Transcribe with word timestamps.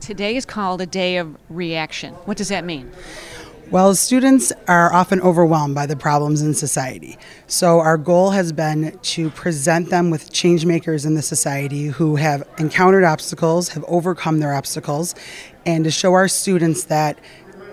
Today 0.00 0.36
is 0.36 0.44
called 0.44 0.80
a 0.80 0.86
day 0.86 1.16
of 1.16 1.36
reaction. 1.48 2.14
What 2.26 2.36
does 2.36 2.48
that 2.48 2.64
mean? 2.64 2.90
Well, 3.70 3.94
students 3.94 4.52
are 4.68 4.92
often 4.92 5.20
overwhelmed 5.22 5.74
by 5.74 5.86
the 5.86 5.96
problems 5.96 6.42
in 6.42 6.52
society. 6.52 7.16
So, 7.46 7.80
our 7.80 7.96
goal 7.96 8.30
has 8.30 8.52
been 8.52 8.96
to 8.98 9.30
present 9.30 9.88
them 9.88 10.10
with 10.10 10.30
change 10.32 10.66
makers 10.66 11.06
in 11.06 11.14
the 11.14 11.22
society 11.22 11.86
who 11.86 12.16
have 12.16 12.46
encountered 12.58 13.04
obstacles, 13.04 13.70
have 13.70 13.84
overcome 13.88 14.40
their 14.40 14.52
obstacles, 14.52 15.14
and 15.64 15.84
to 15.84 15.90
show 15.90 16.12
our 16.12 16.28
students 16.28 16.84
that 16.84 17.18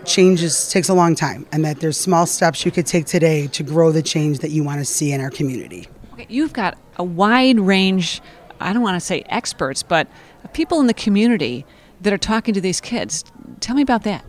change 0.05 0.41
is, 0.41 0.69
takes 0.69 0.89
a 0.89 0.93
long 0.93 1.13
time 1.13 1.45
and 1.51 1.63
that 1.65 1.81
there's 1.81 1.97
small 1.97 2.25
steps 2.25 2.65
you 2.65 2.71
could 2.71 2.87
take 2.87 3.05
today 3.05 3.47
to 3.47 3.61
grow 3.61 3.91
the 3.91 4.01
change 4.01 4.39
that 4.39 4.51
you 4.51 4.63
want 4.63 4.79
to 4.79 4.85
see 4.85 5.11
in 5.11 5.21
our 5.21 5.29
community. 5.29 5.87
Okay, 6.13 6.25
you've 6.29 6.53
got 6.53 6.77
a 6.95 7.03
wide 7.03 7.59
range, 7.59 8.21
I 8.59 8.73
don't 8.73 8.81
want 8.81 8.95
to 8.95 9.05
say 9.05 9.23
experts, 9.27 9.83
but 9.83 10.07
people 10.53 10.79
in 10.79 10.87
the 10.87 10.93
community 10.93 11.65
that 12.01 12.13
are 12.13 12.17
talking 12.17 12.53
to 12.53 12.61
these 12.61 12.81
kids. 12.81 13.23
Tell 13.59 13.75
me 13.75 13.81
about 13.81 14.03
that. 14.03 14.25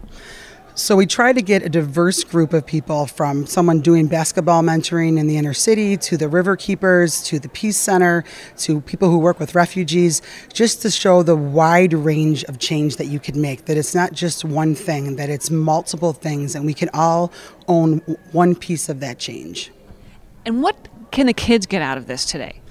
So 0.74 0.96
we 0.96 1.04
try 1.04 1.34
to 1.34 1.42
get 1.42 1.62
a 1.62 1.68
diverse 1.68 2.24
group 2.24 2.54
of 2.54 2.64
people 2.64 3.06
from 3.06 3.44
someone 3.44 3.82
doing 3.82 4.06
basketball 4.06 4.62
mentoring 4.62 5.18
in 5.18 5.26
the 5.26 5.36
inner 5.36 5.52
city 5.52 5.98
to 5.98 6.16
the 6.16 6.30
river 6.30 6.56
keepers 6.56 7.22
to 7.24 7.38
the 7.38 7.50
peace 7.50 7.76
center 7.76 8.24
to 8.56 8.80
people 8.80 9.10
who 9.10 9.18
work 9.18 9.38
with 9.38 9.54
refugees 9.54 10.22
just 10.50 10.80
to 10.80 10.90
show 10.90 11.22
the 11.22 11.36
wide 11.36 11.92
range 11.92 12.42
of 12.44 12.58
change 12.58 12.96
that 12.96 13.08
you 13.08 13.20
can 13.20 13.38
make 13.38 13.66
that 13.66 13.76
it's 13.76 13.94
not 13.94 14.14
just 14.14 14.46
one 14.46 14.74
thing 14.74 15.16
that 15.16 15.28
it's 15.28 15.50
multiple 15.50 16.14
things 16.14 16.54
and 16.54 16.64
we 16.64 16.72
can 16.72 16.88
all 16.94 17.30
own 17.68 17.98
one 18.32 18.54
piece 18.54 18.88
of 18.88 19.00
that 19.00 19.18
change. 19.18 19.70
And 20.46 20.62
what 20.62 20.88
can 21.10 21.26
the 21.26 21.34
kids 21.34 21.66
get 21.66 21.82
out 21.82 21.98
of 21.98 22.06
this 22.06 22.24
today? 22.24 22.61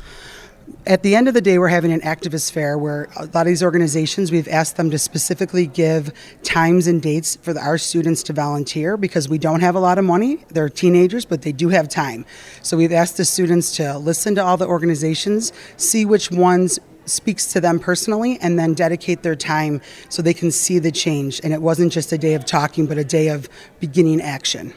At 0.85 1.03
the 1.03 1.15
end 1.15 1.27
of 1.27 1.33
the 1.33 1.41
day, 1.41 1.59
we're 1.59 1.67
having 1.67 1.91
an 1.91 2.01
activist 2.01 2.51
fair 2.51 2.77
where 2.77 3.07
a 3.15 3.25
lot 3.25 3.41
of 3.41 3.45
these 3.45 3.61
organizations, 3.61 4.31
we've 4.31 4.47
asked 4.47 4.77
them 4.77 4.89
to 4.91 4.97
specifically 4.97 5.67
give 5.67 6.11
times 6.43 6.88
and 6.88 7.01
dates 7.01 7.35
for 7.35 7.57
our 7.59 7.77
students 7.77 8.23
to 8.23 8.33
volunteer 8.33 8.97
because 8.97 9.29
we 9.29 9.38
don't 9.38 9.59
have 9.59 9.75
a 9.75 9.79
lot 9.79 9.99
of 9.99 10.05
money. 10.05 10.43
They're 10.49 10.69
teenagers, 10.69 11.23
but 11.23 11.43
they 11.43 11.51
do 11.51 11.69
have 11.69 11.88
time. 11.88 12.25
So 12.63 12.77
we've 12.77 12.91
asked 12.91 13.17
the 13.17 13.25
students 13.25 13.75
to 13.77 13.97
listen 13.99 14.33
to 14.35 14.43
all 14.43 14.57
the 14.57 14.67
organizations, 14.67 15.53
see 15.77 16.03
which 16.03 16.31
ones 16.31 16.79
speaks 17.05 17.51
to 17.53 17.61
them 17.61 17.79
personally 17.79 18.39
and 18.41 18.57
then 18.57 18.73
dedicate 18.73 19.21
their 19.21 19.35
time 19.35 19.81
so 20.09 20.21
they 20.21 20.33
can 20.33 20.51
see 20.51 20.79
the 20.79 20.91
change 20.91 21.41
and 21.43 21.51
it 21.53 21.61
wasn't 21.61 21.91
just 21.91 22.11
a 22.11 22.17
day 22.17 22.35
of 22.35 22.45
talking 22.45 22.85
but 22.85 22.97
a 22.97 23.03
day 23.03 23.27
of 23.27 23.49
beginning 23.79 24.21
action 24.21 24.71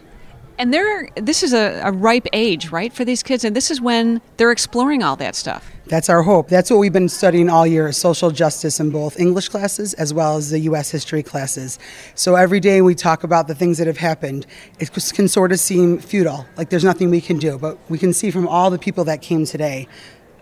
and 0.58 0.72
they're 0.72 1.08
this 1.16 1.42
is 1.42 1.52
a, 1.52 1.80
a, 1.84 1.92
ripe 1.92 2.26
age, 2.32 2.70
right, 2.70 2.92
for 2.92 3.04
these 3.04 3.22
kids, 3.22 3.44
and 3.44 3.54
this 3.54 3.70
is 3.70 3.80
when 3.80 4.20
they're 4.36 4.52
exploring 4.52 5.02
all 5.02 5.16
that 5.16 5.34
stuff. 5.34 5.70
That's 5.86 6.08
our 6.08 6.22
hope. 6.22 6.48
That's 6.48 6.70
what 6.70 6.78
we've 6.78 6.92
been 6.92 7.08
studying 7.08 7.50
all 7.50 7.66
year: 7.66 7.90
social 7.92 8.30
justice 8.30 8.80
in 8.80 8.90
both 8.90 9.18
English 9.18 9.48
classes 9.48 9.94
as 9.94 10.14
well 10.14 10.36
as 10.36 10.50
the 10.50 10.60
U.S. 10.60 10.90
history 10.90 11.22
classes. 11.22 11.78
So 12.14 12.36
every 12.36 12.60
day 12.60 12.82
we 12.82 12.94
talk 12.94 13.24
about 13.24 13.48
the 13.48 13.54
things 13.54 13.78
that 13.78 13.86
have 13.86 13.98
happened. 13.98 14.46
It 14.78 14.90
can 15.14 15.28
sort 15.28 15.52
of 15.52 15.60
seem 15.60 15.98
futile, 15.98 16.46
like 16.56 16.70
there's 16.70 16.84
nothing 16.84 17.10
we 17.10 17.20
can 17.20 17.38
do, 17.38 17.58
but 17.58 17.78
we 17.88 17.98
can 17.98 18.12
see 18.12 18.30
from 18.30 18.48
all 18.48 18.70
the 18.70 18.78
people 18.78 19.04
that 19.04 19.22
came 19.22 19.44
today. 19.44 19.88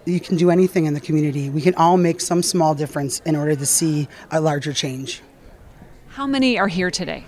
You 0.05 0.19
can 0.19 0.37
do 0.37 0.51
anything 0.51 0.87
in 0.87 0.95
the 0.95 1.01
community. 1.01 1.49
We 1.49 1.61
can 1.61 1.77
all 1.77 1.97
make 1.97 2.21
some 2.21 2.43
small 2.43 2.75
difference 2.75 3.21
in 3.21 3.37
order 3.37 3.55
to 3.55 3.67
see 3.67 4.09
a 4.33 4.41
larger 4.41 4.73
change. 4.73 5.23
How 6.09 6.27
many 6.27 6.59
are 6.59 6.69
here 6.69 6.91
today? 6.91 7.25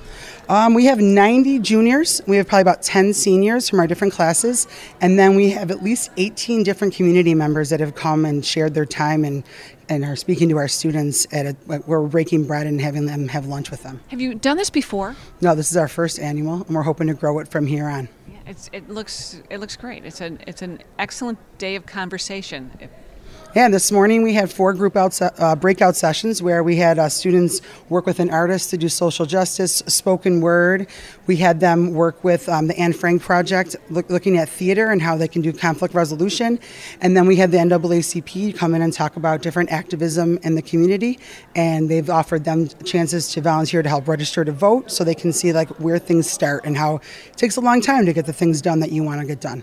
Um, 0.48 0.74
we 0.74 0.84
have 0.84 1.00
90 1.00 1.60
juniors. 1.60 2.20
We 2.26 2.36
have 2.36 2.46
probably 2.46 2.62
about 2.62 2.82
10 2.82 3.14
seniors 3.14 3.70
from 3.70 3.80
our 3.80 3.86
different 3.86 4.12
classes. 4.12 4.66
And 5.00 5.18
then 5.18 5.36
we 5.36 5.50
have 5.50 5.70
at 5.70 5.82
least 5.82 6.10
18 6.18 6.62
different 6.62 6.94
community 6.94 7.34
members 7.34 7.70
that 7.70 7.80
have 7.80 7.94
come 7.94 8.26
and 8.26 8.44
shared 8.44 8.74
their 8.74 8.84
time 8.84 9.24
and, 9.24 9.42
and 9.88 10.04
are 10.04 10.16
speaking 10.16 10.50
to 10.50 10.58
our 10.58 10.68
students 10.68 11.26
at 11.32 11.46
a, 11.46 11.82
we're 11.86 12.06
breaking 12.06 12.46
bread 12.46 12.66
and 12.66 12.80
having 12.80 13.06
them 13.06 13.28
have 13.28 13.46
lunch 13.46 13.70
with 13.70 13.82
them. 13.82 14.00
Have 14.08 14.20
you 14.20 14.34
done 14.34 14.58
this 14.58 14.70
before? 14.70 15.16
No, 15.40 15.54
this 15.54 15.70
is 15.70 15.78
our 15.78 15.88
first 15.88 16.18
annual, 16.18 16.62
and 16.64 16.74
we're 16.74 16.82
hoping 16.82 17.06
to 17.06 17.14
grow 17.14 17.38
it 17.38 17.48
from 17.48 17.66
here 17.66 17.88
on. 17.88 18.08
Yeah, 18.28 18.54
it 18.72 18.90
looks 18.90 19.40
it 19.48 19.58
looks 19.58 19.76
great. 19.76 20.04
It's 20.04 20.20
an 20.20 20.40
it's 20.46 20.62
an 20.62 20.80
excellent 20.98 21.38
day 21.58 21.74
of 21.76 21.86
conversation. 21.86 22.70
Yeah, 23.54 23.66
and 23.66 23.72
this 23.72 23.92
morning 23.92 24.24
we 24.24 24.34
had 24.34 24.50
four 24.50 24.72
group 24.72 24.96
out 24.96 25.16
uh, 25.22 25.54
breakout 25.54 25.94
sessions 25.94 26.42
where 26.42 26.64
we 26.64 26.74
had 26.74 26.98
uh, 26.98 27.08
students 27.08 27.60
work 27.88 28.04
with 28.04 28.18
an 28.18 28.28
artist 28.30 28.70
to 28.70 28.76
do 28.76 28.88
social 28.88 29.26
justice, 29.26 29.76
spoken 29.86 30.40
word. 30.40 30.88
We 31.28 31.36
had 31.36 31.60
them 31.60 31.92
work 31.94 32.24
with 32.24 32.48
um, 32.48 32.66
the 32.66 32.76
Anne 32.76 32.92
Frank 32.92 33.22
Project, 33.22 33.76
look, 33.90 34.10
looking 34.10 34.38
at 34.38 34.48
theater 34.48 34.90
and 34.90 35.00
how 35.00 35.16
they 35.16 35.28
can 35.28 35.40
do 35.40 35.52
conflict 35.52 35.94
resolution. 35.94 36.58
And 37.00 37.16
then 37.16 37.28
we 37.28 37.36
had 37.36 37.52
the 37.52 37.58
NAACP 37.58 38.56
come 38.56 38.74
in 38.74 38.82
and 38.82 38.92
talk 38.92 39.14
about 39.14 39.40
different 39.40 39.70
activism 39.70 40.40
in 40.42 40.56
the 40.56 40.62
community. 40.62 41.20
And 41.54 41.88
they've 41.88 42.10
offered 42.10 42.42
them 42.42 42.66
chances 42.84 43.30
to 43.34 43.40
volunteer 43.40 43.84
to 43.84 43.88
help 43.88 44.08
register 44.08 44.44
to 44.44 44.50
vote 44.50 44.90
so 44.90 45.04
they 45.04 45.14
can 45.14 45.32
see 45.32 45.52
like 45.52 45.68
where 45.78 46.00
things 46.00 46.28
start 46.28 46.64
and 46.64 46.76
how 46.76 46.96
it 46.96 47.36
takes 47.36 47.54
a 47.54 47.60
long 47.60 47.80
time 47.80 48.04
to 48.06 48.12
get 48.12 48.26
the 48.26 48.32
things 48.32 48.60
done 48.60 48.80
that 48.80 48.90
you 48.90 49.04
want 49.04 49.20
to 49.20 49.26
get 49.28 49.40
done. 49.40 49.62